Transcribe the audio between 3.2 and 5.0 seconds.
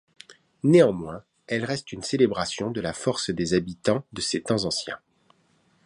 des habitants de ces temps anciens.